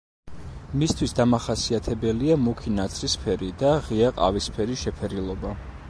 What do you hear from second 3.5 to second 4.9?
და ღია ყავისფერი